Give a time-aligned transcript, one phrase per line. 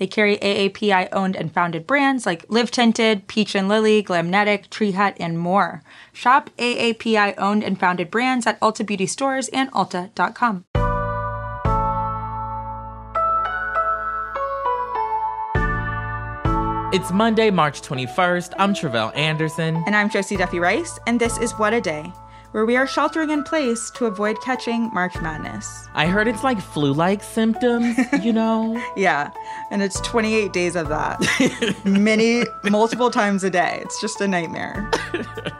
[0.00, 4.92] They carry AAPI owned and founded brands like Live Tinted, Peach and Lily, Glamnetic, Tree
[4.92, 5.82] Hut, and more.
[6.14, 10.64] Shop AAPI owned and founded brands at Ulta Beauty stores and Ulta.com.
[16.94, 18.54] It's Monday, March 21st.
[18.58, 19.84] I'm Tre'vell Anderson.
[19.86, 22.10] And I'm Josie Duffy Rice, and this is What a Day
[22.52, 25.88] where we are sheltering in place to avoid catching March Madness.
[25.94, 28.82] I heard it's like flu like symptoms, you know?
[28.96, 29.30] yeah,
[29.70, 31.20] and it's 28 days of that.
[31.84, 33.80] Many, multiple times a day.
[33.82, 34.90] It's just a nightmare.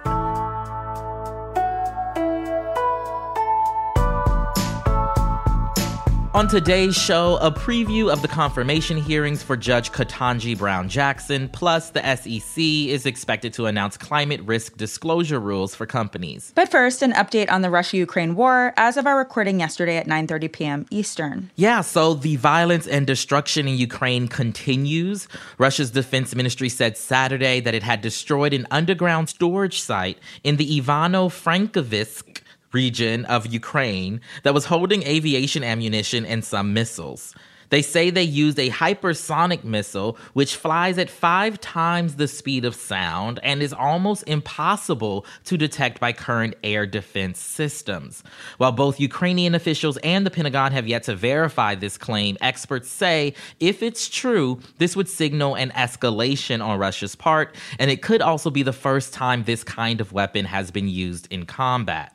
[6.41, 11.91] On today's show, a preview of the confirmation hearings for Judge Ketanji Brown Jackson, plus
[11.91, 16.51] the SEC is expected to announce climate risk disclosure rules for companies.
[16.55, 20.51] But first, an update on the Russia-Ukraine war as of our recording yesterday at 9:30
[20.51, 20.87] p.m.
[20.91, 21.51] Eastern.
[21.57, 25.29] Yeah, so the violence and destruction in Ukraine continues.
[25.59, 30.81] Russia's defense ministry said Saturday that it had destroyed an underground storage site in the
[30.81, 32.41] Ivano-Frankivsk
[32.73, 37.35] region of Ukraine that was holding aviation ammunition and some missiles.
[37.71, 42.75] They say they used a hypersonic missile, which flies at five times the speed of
[42.75, 48.25] sound and is almost impossible to detect by current air defense systems.
[48.59, 53.35] While both Ukrainian officials and the Pentagon have yet to verify this claim, experts say
[53.61, 58.51] if it's true, this would signal an escalation on Russia's part, and it could also
[58.51, 62.13] be the first time this kind of weapon has been used in combat.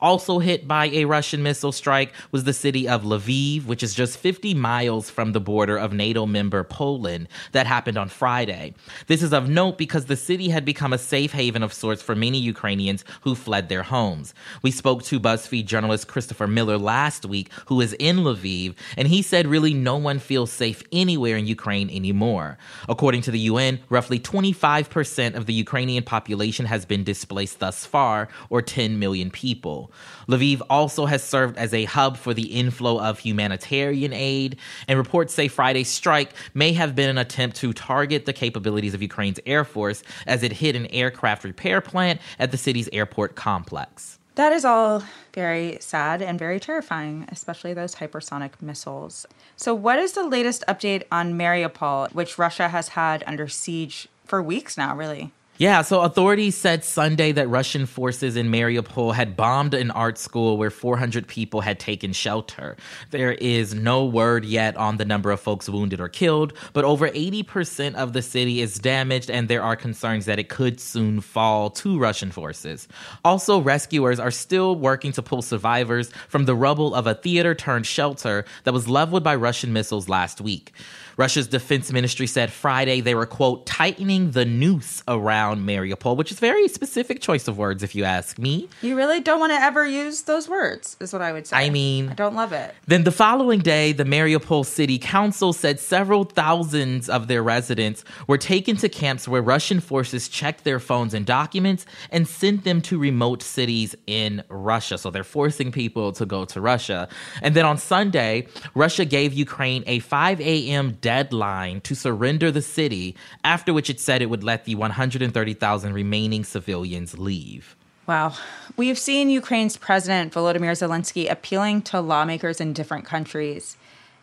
[0.00, 4.18] Also hit by a Russian missile strike was the city of Lviv, which is just
[4.18, 7.28] 50 miles from the border of NATO member Poland.
[7.52, 8.74] That happened on Friday.
[9.06, 12.14] This is of note because the city had become a safe haven of sorts for
[12.14, 14.34] many Ukrainians who fled their homes.
[14.62, 19.22] We spoke to BuzzFeed journalist Christopher Miller last week, who is in Lviv, and he
[19.22, 22.58] said really no one feels safe anywhere in Ukraine anymore.
[22.88, 28.28] According to the UN, roughly 25% of the Ukrainian population has been displaced thus far,
[28.50, 29.85] or 10 million people.
[30.28, 34.56] Lviv also has served as a hub for the inflow of humanitarian aid,
[34.88, 39.02] and reports say Friday's strike may have been an attempt to target the capabilities of
[39.02, 44.18] Ukraine's Air Force as it hit an aircraft repair plant at the city's airport complex.
[44.36, 45.02] That is all
[45.32, 49.26] very sad and very terrifying, especially those hypersonic missiles.
[49.56, 54.42] So, what is the latest update on Mariupol, which Russia has had under siege for
[54.42, 55.32] weeks now, really?
[55.58, 60.58] Yeah, so authorities said Sunday that Russian forces in Mariupol had bombed an art school
[60.58, 62.76] where 400 people had taken shelter.
[63.10, 67.08] There is no word yet on the number of folks wounded or killed, but over
[67.08, 71.70] 80% of the city is damaged, and there are concerns that it could soon fall
[71.70, 72.86] to Russian forces.
[73.24, 77.86] Also, rescuers are still working to pull survivors from the rubble of a theater turned
[77.86, 80.74] shelter that was leveled by Russian missiles last week.
[81.16, 86.38] Russia's defense ministry said Friday they were, quote, tightening the noose around Mariupol, which is
[86.38, 88.68] very specific choice of words, if you ask me.
[88.82, 91.56] You really don't want to ever use those words, is what I would say.
[91.56, 92.74] I mean, I don't love it.
[92.86, 98.38] Then the following day, the Mariupol City Council said several thousands of their residents were
[98.38, 102.98] taken to camps where Russian forces checked their phones and documents and sent them to
[102.98, 104.98] remote cities in Russia.
[104.98, 107.08] So they're forcing people to go to Russia.
[107.40, 113.14] And then on Sunday, Russia gave Ukraine a 5 a.m deadline to surrender the city,
[113.44, 117.76] after which it said it would let the 130,000 remaining civilians leave.
[118.08, 118.34] Wow.
[118.76, 123.76] We've seen Ukraine's President Volodymyr Zelensky appealing to lawmakers in different countries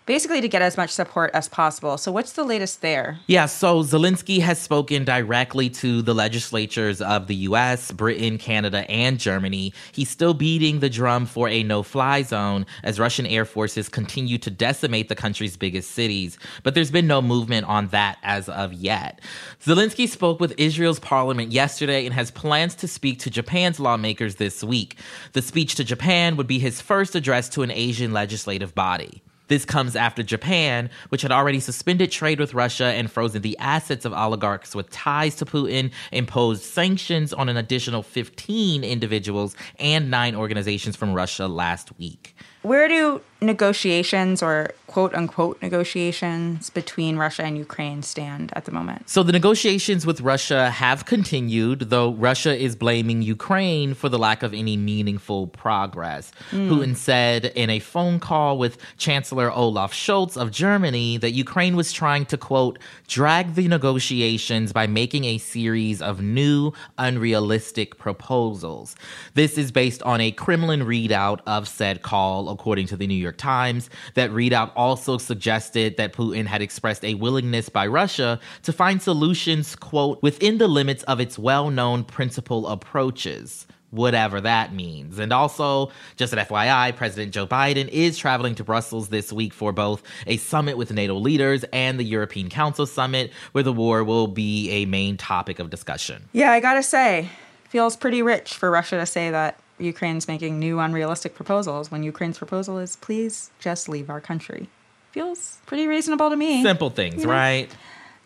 [0.05, 1.97] basically to get as much support as possible.
[1.97, 3.19] So, what's the latest there?
[3.27, 9.19] Yeah, so Zelensky has spoken directly to the legislatures of the US, Britain, Canada, and
[9.19, 9.73] Germany.
[9.91, 14.37] He's still beating the drum for a no fly zone as Russian air forces continue
[14.39, 16.37] to decimate the country's biggest cities.
[16.63, 19.21] But there's been no movement on that as of yet.
[19.63, 24.63] Zelensky spoke with Israel's parliament yesterday and has plans to speak to Japan's lawmakers this
[24.63, 24.97] week.
[25.33, 29.23] The speech to Japan would be his first address to an Asian legislative body.
[29.47, 34.05] This comes after Japan, which had already suspended trade with Russia and frozen the assets
[34.05, 40.35] of oligarchs with ties to Putin, imposed sanctions on an additional 15 individuals and nine
[40.35, 42.35] organizations from Russia last week.
[42.61, 49.09] where do negotiations or quote unquote negotiations between Russia and Ukraine stand at the moment?
[49.09, 54.43] So the negotiations with Russia have continued, though Russia is blaming Ukraine for the lack
[54.43, 56.31] of any meaningful progress.
[56.51, 56.69] Mm.
[56.69, 61.91] Putin said in a phone call with Chancellor Olaf Scholz of Germany that Ukraine was
[61.91, 68.95] trying to, quote, drag the negotiations by making a series of new, unrealistic proposals.
[69.33, 73.32] This is based on a Kremlin readout of said call, according to the New York
[73.37, 73.89] Times.
[74.15, 79.75] That readout also suggested that Putin had expressed a willingness by Russia to find solutions,
[79.75, 85.19] quote, within the limits of its well known principal approaches whatever that means.
[85.19, 89.71] And also, just an FYI, President Joe Biden is traveling to Brussels this week for
[89.71, 94.27] both a summit with NATO leaders and the European Council summit, where the war will
[94.27, 96.23] be a main topic of discussion.
[96.33, 97.29] Yeah, I gotta say,
[97.69, 102.37] feels pretty rich for Russia to say that Ukraine's making new unrealistic proposals when Ukraine's
[102.37, 104.69] proposal is please just leave our country.
[105.11, 106.63] Feels pretty reasonable to me.
[106.63, 107.69] Simple things, right?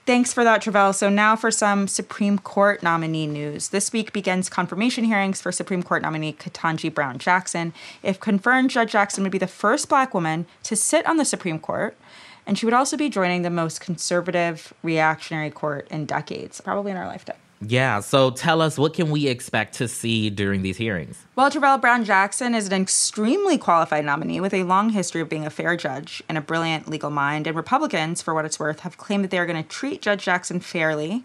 [0.05, 0.95] Thanks for that, Tre'vell.
[0.95, 3.69] So now for some Supreme Court nominee news.
[3.69, 7.73] This week begins confirmation hearings for Supreme Court nominee Ketanji Brown Jackson.
[8.01, 11.59] If confirmed, Judge Jackson would be the first black woman to sit on the Supreme
[11.59, 11.97] Court,
[12.45, 16.97] and she would also be joining the most conservative reactionary court in decades, probably in
[16.97, 17.35] our lifetime.
[17.59, 21.25] Yeah, so tell us what can we expect to see during these hearings?
[21.35, 25.45] Well, Tre'vell Brown Jackson is an extremely qualified nominee with a long history of being
[25.45, 28.97] a fair judge and a brilliant legal mind, and Republicans, for what it's worth, have
[28.97, 31.23] claimed that they are going to treat Judge Jackson fairly.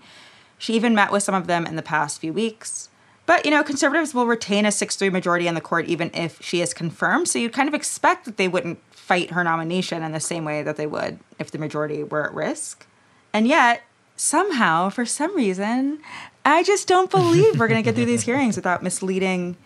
[0.56, 2.88] She even met with some of them in the past few weeks.
[3.26, 6.40] But, you know, conservatives will retain a 6 3 majority in the court even if
[6.42, 10.12] she is confirmed, so you'd kind of expect that they wouldn't fight her nomination in
[10.12, 12.86] the same way that they would if the majority were at risk.
[13.32, 13.82] And yet,
[14.16, 16.00] somehow, for some reason,
[16.44, 19.56] I just don't believe we're going to get through these hearings without misleading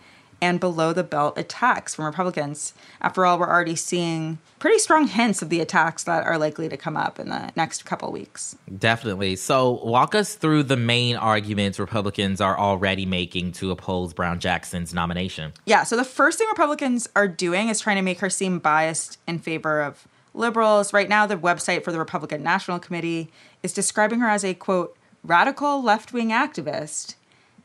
[0.41, 2.73] and below the belt attacks from Republicans.
[3.01, 6.77] After all, we're already seeing pretty strong hints of the attacks that are likely to
[6.77, 8.55] come up in the next couple weeks.
[8.77, 9.35] Definitely.
[9.35, 14.93] So, walk us through the main arguments Republicans are already making to oppose Brown Jackson's
[14.93, 15.53] nomination.
[15.65, 19.19] Yeah, so the first thing Republicans are doing is trying to make her seem biased
[19.27, 20.93] in favor of liberals.
[20.93, 23.29] Right now, the website for the Republican National Committee
[23.63, 27.15] is describing her as a quote, radical left wing activist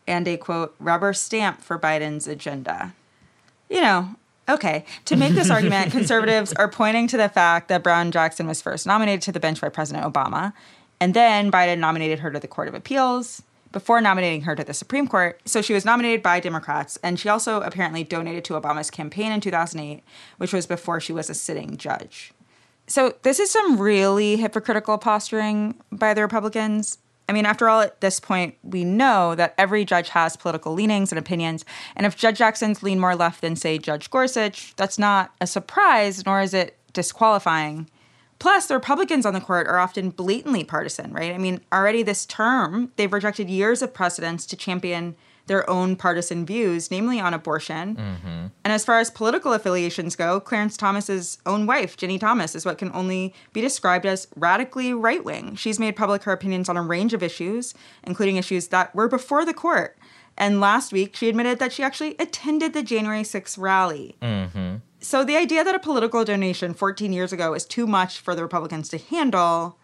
[0.06, 2.94] and a quote, rubber stamp for Biden's agenda.
[3.70, 4.16] You know,
[4.48, 4.84] okay.
[5.06, 8.86] To make this argument, conservatives are pointing to the fact that Brown Jackson was first
[8.86, 10.52] nominated to the bench by President Obama,
[11.00, 13.42] and then Biden nominated her to the Court of Appeals
[13.72, 15.40] before nominating her to the Supreme Court.
[15.46, 19.40] So she was nominated by Democrats, and she also apparently donated to Obama's campaign in
[19.40, 20.02] 2008,
[20.36, 22.32] which was before she was a sitting judge.
[22.86, 26.98] So this is some really hypocritical posturing by the Republicans.
[27.28, 31.12] I mean, after all, at this point, we know that every judge has political leanings
[31.12, 31.64] and opinions.
[31.96, 36.26] And if Judge Jackson's lean more left than, say, Judge Gorsuch, that's not a surprise,
[36.26, 37.88] nor is it disqualifying.
[38.38, 41.32] Plus, the Republicans on the court are often blatantly partisan, right?
[41.32, 45.14] I mean, already this term, they've rejected years of precedents to champion
[45.46, 47.96] their own partisan views, namely on abortion.
[47.96, 48.46] Mm-hmm.
[48.64, 52.78] And as far as political affiliations go, Clarence Thomas's own wife, Ginni Thomas, is what
[52.78, 55.56] can only be described as radically right wing.
[55.56, 57.74] She's made public her opinions on a range of issues,
[58.04, 59.98] including issues that were before the court.
[60.36, 64.16] And last week, she admitted that she actually attended the January 6th rally.
[64.22, 64.76] Mm-hmm.
[65.00, 68.42] So the idea that a political donation 14 years ago is too much for the
[68.42, 69.76] Republicans to handle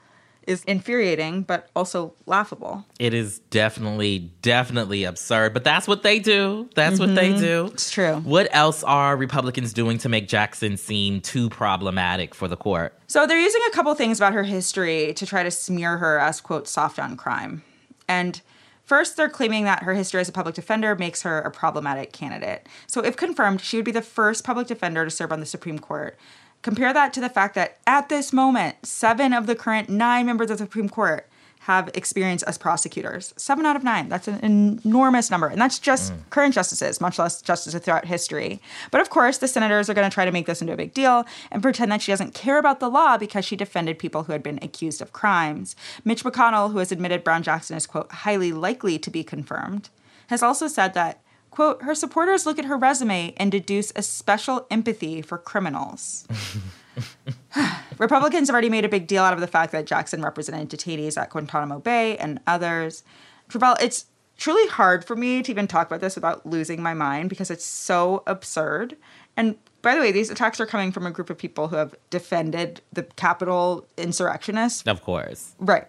[0.48, 2.84] is infuriating, but also laughable.
[2.98, 6.70] It is definitely, definitely absurd, but that's what they do.
[6.74, 7.04] That's mm-hmm.
[7.04, 7.40] what they mm-hmm.
[7.40, 7.66] do.
[7.66, 8.16] It's true.
[8.16, 12.98] What else are Republicans doing to make Jackson seem too problematic for the court?
[13.08, 16.40] So they're using a couple things about her history to try to smear her as,
[16.40, 17.62] quote, soft on crime.
[18.08, 18.40] And
[18.84, 22.66] First, they're claiming that her history as a public defender makes her a problematic candidate.
[22.86, 25.78] So, if confirmed, she would be the first public defender to serve on the Supreme
[25.78, 26.18] Court.
[26.62, 30.50] Compare that to the fact that at this moment, seven of the current nine members
[30.50, 31.28] of the Supreme Court
[31.60, 33.34] have experience as prosecutors.
[33.36, 34.08] Seven out of nine.
[34.08, 35.48] That's an enormous number.
[35.48, 36.30] And that's just mm.
[36.30, 38.62] current justices, much less justices throughout history.
[38.90, 40.94] But of course, the senators are going to try to make this into a big
[40.94, 44.32] deal and pretend that she doesn't care about the law because she defended people who
[44.32, 45.76] had been accused of crimes.
[46.06, 49.90] Mitch McConnell, who has admitted Brown Jackson is, quote, highly likely to be confirmed,
[50.28, 54.66] has also said that Quote, her supporters look at her resume and deduce a special
[54.70, 56.26] empathy for criminals.
[57.98, 61.20] Republicans have already made a big deal out of the fact that Jackson represented detainees
[61.20, 63.02] at Guantanamo Bay and others.
[63.48, 67.28] Tre'vell, it's truly hard for me to even talk about this without losing my mind
[67.28, 68.96] because it's so absurd.
[69.36, 71.94] And By the way, these attacks are coming from a group of people who have
[72.10, 74.82] defended the Capitol insurrectionists.
[74.86, 75.54] Of course.
[75.58, 75.86] Right.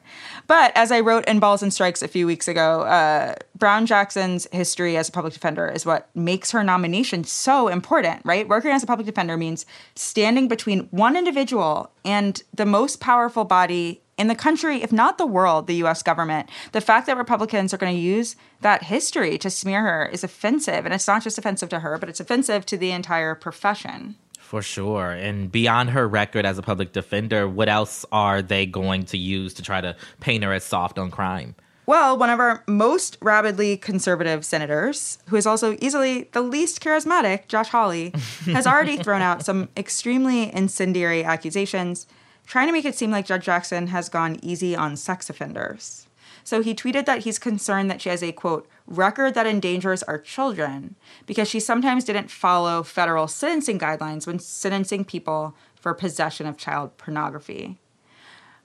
[0.48, 4.48] But as I wrote in Balls and Strikes a few weeks ago, uh, Brown Jackson's
[4.52, 8.48] history as a public defender is what makes her nomination so important, right?
[8.48, 9.66] Working as a public defender means
[9.96, 15.26] standing between one individual and the most powerful body in the country, if not the
[15.26, 16.50] world, the US government.
[16.74, 20.86] The fact that Republicans are going to use that history to smear her is offensive.
[20.86, 24.16] And it's not just offensive to her, but it's offensive to the entire profession.
[24.38, 25.12] For sure.
[25.12, 29.54] And beyond her record as a public defender, what else are they going to use
[29.54, 31.56] to try to paint her as soft on crime?
[31.86, 37.48] Well, one of our most rabidly conservative senators, who is also easily the least charismatic,
[37.48, 38.14] Josh Hawley,
[38.46, 42.06] has already thrown out some extremely incendiary accusations
[42.50, 46.08] trying to make it seem like Judge Jackson has gone easy on sex offenders.
[46.44, 50.18] So he tweeted that he's concerned that she has a quote, record that endangers our
[50.18, 50.96] children
[51.28, 56.98] because she sometimes didn't follow federal sentencing guidelines when sentencing people for possession of child
[56.98, 57.78] pornography.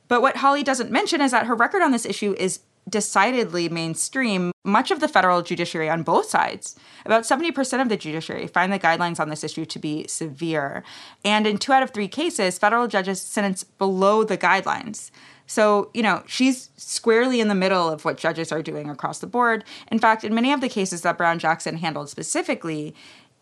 [0.09, 4.53] But what Hawley doesn't mention is that her record on this issue is decidedly mainstream
[4.65, 6.77] much of the federal judiciary on both sides.
[7.05, 10.85] About 70% of the judiciary find the guidelines on this issue to be severe.
[11.25, 15.11] And in two out of three cases, federal judges sentence below the guidelines.
[15.47, 19.27] So, you know, she's squarely in the middle of what judges are doing across the
[19.27, 19.65] board.
[19.91, 22.95] In fact, in many of the cases that Brown Jackson handled specifically,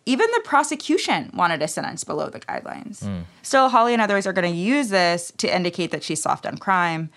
[0.04, 3.04] even the prosecution wanted a sentence below the guidelines.
[3.04, 3.22] Mm.
[3.42, 6.58] Still, Hawley and others are going to use this to indicate that she's soft on
[6.58, 7.10] crime.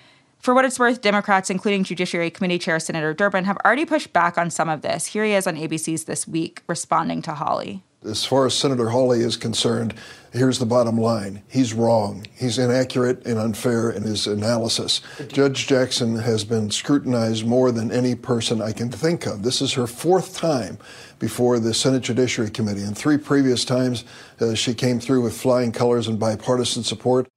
[0.45, 4.37] For what it's worth, Democrats, including Judiciary Committee Chair Senator Durbin, have already pushed back
[4.37, 5.07] on some of this.
[5.07, 7.81] Here he is on ABC's This Week responding to Hawley.
[8.03, 9.95] As far as Senator Hawley is concerned,
[10.31, 11.41] here's the bottom line.
[11.47, 12.27] He's wrong.
[12.35, 15.01] He's inaccurate and unfair in his analysis.
[15.29, 19.41] Judge Jackson has been scrutinized more than any person I can think of.
[19.41, 20.77] This is her fourth time
[21.17, 24.05] before the Senate Judiciary Committee, and three previous times
[24.39, 27.27] uh, she came through with flying colors and bipartisan support.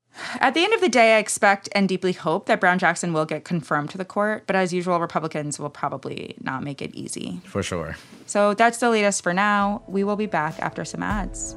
[0.40, 3.24] At the end of the day, I expect and deeply hope that Brown Jackson will
[3.24, 7.40] get confirmed to the court, but as usual, Republicans will probably not make it easy.
[7.44, 7.96] For sure.
[8.26, 9.82] So that's the latest for now.
[9.86, 11.56] We will be back after some ads.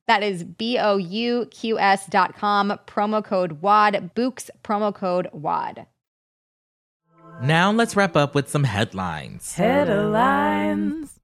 [0.11, 5.29] That is B O U Q S dot com, promo code WAD, Bouqs, promo code
[5.31, 5.85] WAD.
[7.41, 9.55] Now let's wrap up with some headlines.
[9.55, 11.17] Headlines.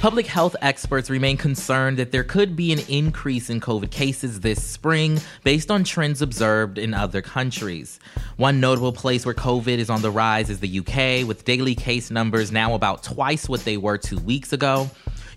[0.00, 4.60] Public health experts remain concerned that there could be an increase in COVID cases this
[4.60, 8.00] spring based on trends observed in other countries.
[8.38, 12.10] One notable place where COVID is on the rise is the UK, with daily case
[12.10, 14.90] numbers now about twice what they were two weeks ago.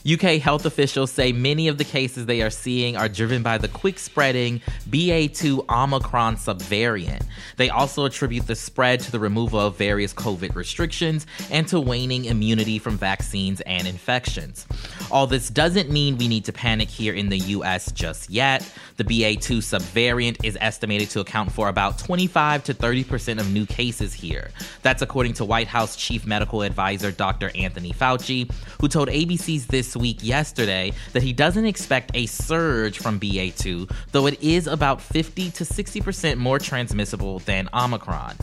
[0.05, 3.67] UK health officials say many of the cases they are seeing are driven by the
[3.67, 7.24] quick spreading BA2 Omicron subvariant.
[7.58, 12.25] They also attribute the spread to the removal of various COVID restrictions and to waning
[12.25, 14.65] immunity from vaccines and infections.
[15.12, 18.67] All this doesn't mean we need to panic here in the US just yet.
[18.98, 24.13] The BA2 subvariant is estimated to account for about 25 to 30% of new cases
[24.13, 24.50] here.
[24.81, 27.51] That's according to White House Chief Medical Advisor Dr.
[27.55, 33.19] Anthony Fauci, who told ABC's This week yesterday that he doesn't expect a surge from
[33.19, 38.36] BA2, though it is about 50 to 60% more transmissible than Omicron.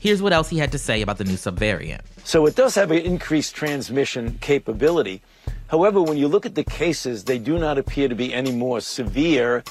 [0.00, 2.02] Here's what else he had to say about the new subvariant.
[2.24, 5.22] So it does have an increased transmission capability.
[5.68, 8.80] However, when you look at the cases, they do not appear to be any more
[8.80, 9.64] severe,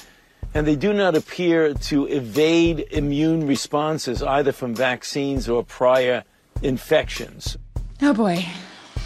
[0.53, 6.23] and they do not appear to evade immune responses either from vaccines or prior
[6.61, 7.57] infections.
[8.01, 8.45] Oh boy.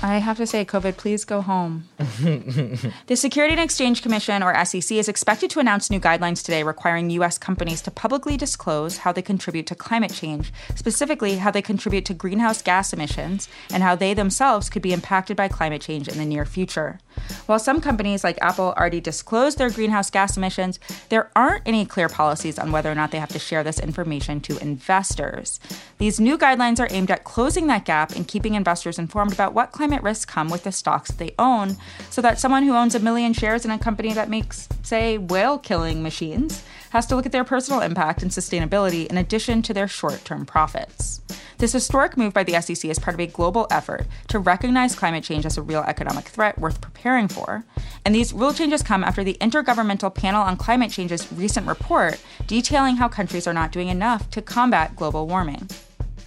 [0.03, 1.87] I have to say, COVID, please go home.
[1.97, 7.11] the Security and Exchange Commission, or SEC, is expected to announce new guidelines today requiring
[7.11, 7.37] U.S.
[7.37, 12.15] companies to publicly disclose how they contribute to climate change, specifically how they contribute to
[12.15, 16.25] greenhouse gas emissions and how they themselves could be impacted by climate change in the
[16.25, 16.99] near future.
[17.45, 20.79] While some companies like Apple already disclose their greenhouse gas emissions,
[21.09, 24.41] there aren't any clear policies on whether or not they have to share this information
[24.41, 25.59] to investors.
[25.97, 29.71] These new guidelines are aimed at closing that gap and keeping investors informed about what
[29.71, 31.75] climate climate risks come with the stocks they own,
[32.09, 35.57] so that someone who owns a million shares in a company that makes, say, whale
[35.57, 39.89] killing machines has to look at their personal impact and sustainability in addition to their
[39.89, 41.19] short term profits.
[41.57, 45.25] This historic move by the SEC is part of a global effort to recognize climate
[45.25, 47.65] change as a real economic threat worth preparing for.
[48.05, 52.17] And these rule changes come after the Intergovernmental Panel on Climate Change's recent report
[52.47, 55.67] detailing how countries are not doing enough to combat global warming.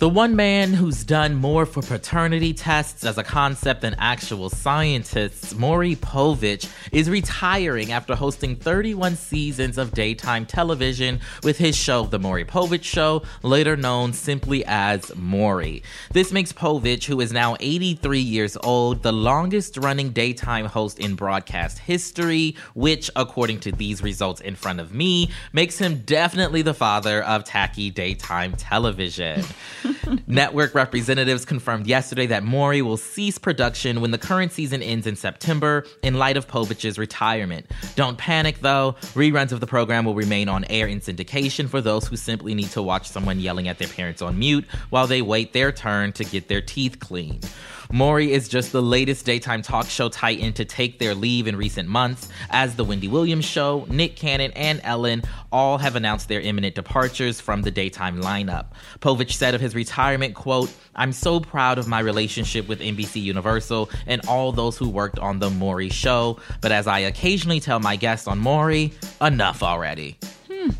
[0.01, 5.55] The one man who's done more for paternity tests as a concept than actual scientists,
[5.55, 12.19] Maury Povich, is retiring after hosting 31 seasons of daytime television with his show, The
[12.19, 15.85] Maury Povich Show, later known simply as Maury.
[16.13, 21.15] This makes Povich, who is now 83 years old, the longest running daytime host in
[21.15, 26.75] broadcast history, which, according to these results in front of me, makes him definitely the
[26.75, 29.45] father of tacky daytime television.
[30.27, 35.17] Network representatives confirmed yesterday that Maury will cease production when the current season ends in
[35.17, 37.71] September in light of Povich's retirement.
[37.97, 42.07] Don't panic though, reruns of the program will remain on air in syndication for those
[42.07, 45.53] who simply need to watch someone yelling at their parents on mute while they wait
[45.53, 47.49] their turn to get their teeth cleaned.
[47.95, 51.89] Maury is just the latest daytime talk show titan to take their leave in recent
[51.89, 55.23] months, as The Wendy Williams Show, Nick Cannon, and Ellen
[55.53, 58.67] all have announced their imminent departures from the daytime lineup.
[58.99, 63.91] Povich said of his retirement, quote, I'm so proud of my relationship with NBC Universal
[64.09, 67.95] and all those who worked on The Maury Show, but as I occasionally tell my
[67.95, 70.19] guests on Maury, enough already.
[70.51, 70.71] Hmm.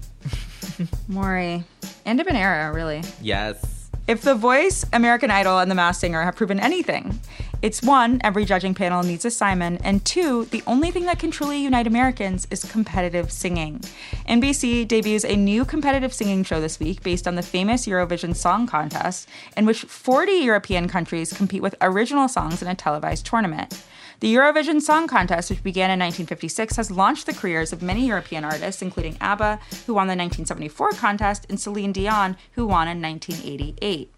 [1.07, 1.63] Maury.
[2.05, 3.05] End of an era, really.
[3.23, 3.74] Yes.
[4.07, 7.21] If The Voice, American Idol, and The Masked Singer have proven anything,
[7.63, 11.31] it's one, every judging panel needs a Simon, and two, the only thing that can
[11.31, 13.81] truly unite Americans is competitive singing.
[14.29, 18.67] NBC debuts a new competitive singing show this week based on the famous Eurovision Song
[18.67, 23.83] Contest, in which 40 European countries compete with original songs in a televised tournament.
[24.21, 28.45] The Eurovision Song Contest, which began in 1956, has launched the careers of many European
[28.45, 34.13] artists, including ABBA, who won the 1974 contest, and Celine Dion, who won in 1988.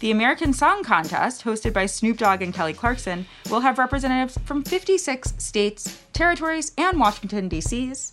[0.00, 4.64] The American Song Contest, hosted by Snoop Dogg and Kelly Clarkson, will have representatives from
[4.64, 8.12] 56 states, territories, and Washington, D.C.'s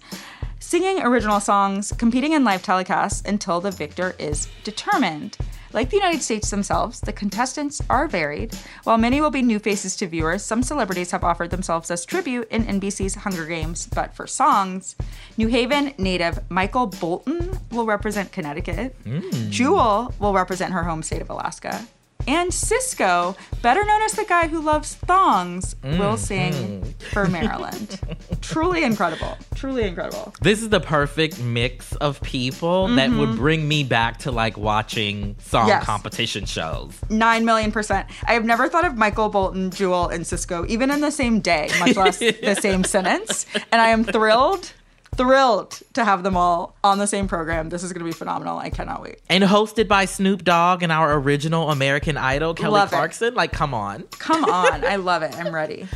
[0.66, 5.38] singing original songs, competing in live telecasts until the victor is determined.
[5.76, 8.56] Like the United States themselves, the contestants are varied.
[8.86, 12.48] While many will be new faces to viewers, some celebrities have offered themselves as tribute
[12.50, 14.96] in NBC's Hunger Games, but for songs.
[15.36, 18.96] New Haven native Michael Bolton will represent Connecticut.
[19.04, 19.50] Mm.
[19.50, 21.86] Jewel will represent her home state of Alaska
[22.28, 26.94] and Sisqó, better known as the guy who loves thongs, mm, will sing mm.
[27.12, 28.00] for Maryland.
[28.42, 29.38] Truly incredible.
[29.56, 30.34] Truly incredible.
[30.42, 32.96] This is the perfect mix of people mm-hmm.
[32.96, 33.38] that would mm-hmm.
[33.38, 35.84] bring me back to like watching song yes.
[35.84, 37.00] competition shows.
[37.10, 38.08] Nine million percent.
[38.28, 41.70] I have never thought of Michael Bolton, Jewel, and Sisqó even in the same day,
[41.80, 43.46] much less the same sentence.
[43.72, 44.72] And I am thrilled
[45.18, 47.70] thrilled to have them all on the same program.
[47.70, 48.58] This is going to be phenomenal.
[48.58, 49.22] I cannot wait.
[49.30, 53.30] And hosted by Snoop Dogg and our original American Idol, Kelly love Clarkson.
[53.30, 53.34] It.
[53.36, 54.04] Like, come on.
[54.20, 54.86] Come on.
[54.86, 55.36] I love it.
[55.38, 55.88] I'm ready.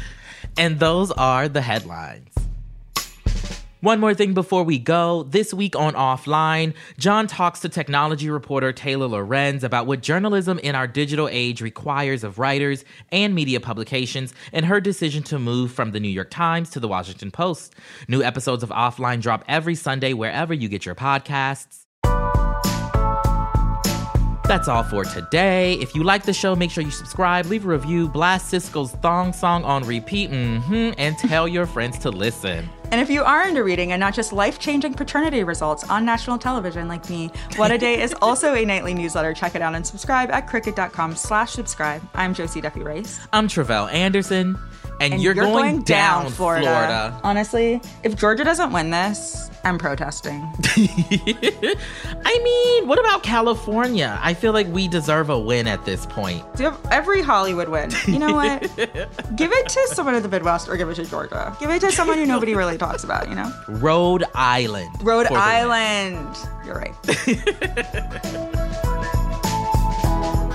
[0.58, 2.39] And those are the headlines.
[3.82, 5.24] One more thing before we go.
[5.24, 10.76] This week on Offline, John talks to technology reporter Taylor Lorenz about what journalism in
[10.76, 15.92] our digital age requires of writers and media publications and her decision to move from
[15.92, 17.74] the New York Times to the Washington Post.
[18.10, 21.86] New episodes of Offline drop every Sunday wherever you get your podcasts.
[24.50, 25.74] That's all for today.
[25.74, 29.32] If you like the show, make sure you subscribe, leave a review, blast Sisqó's thong
[29.32, 32.68] song on repeat, mm-hmm, and tell your friends to listen.
[32.86, 36.88] And if you are into reading and not just life-changing paternity results on national television
[36.88, 39.36] like me, What a Day is also a nightly newsletter.
[39.36, 42.02] Check it out and subscribe at crooked.com slash subscribe.
[42.16, 43.20] I'm Josie Duffy Rice.
[43.32, 44.58] I'm Tre'vell Anderson.
[45.00, 46.66] And, and you're, you're, going, going down, down Florida.
[46.66, 47.20] Florida.
[47.24, 50.42] Honestly, if Georgia doesn't win this, I'm protesting.
[50.76, 54.18] I mean, what about California?
[54.22, 56.44] I feel like we deserve a win at this point.
[56.92, 57.92] Every Hollywood win.
[58.08, 58.62] You know what?
[59.36, 61.56] give it to someone in the Midwest or give it to Georgia.
[61.60, 63.52] Give it to someone who nobody really talks about, you know?
[63.68, 64.90] Rhode Island.
[65.02, 66.38] Rhode Island.
[66.66, 66.96] You're right.